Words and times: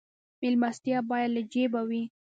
میلمستیا 0.41 0.99
باید 1.09 1.29
له 1.35 1.41
جیبه 1.51 1.81
وي 1.89 2.03